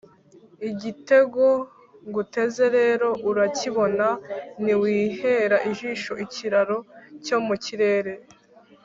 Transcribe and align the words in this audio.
Igitego 0.69 1.45
nguteze 2.07 2.65
rero 2.77 3.09
urakibona 3.29 4.07
niwihera 4.63 5.57
ijisho 5.69 6.13
ikiraro 6.25 6.77
cyo 7.25 7.37
mu 7.45 7.55
kirere, 7.63 8.13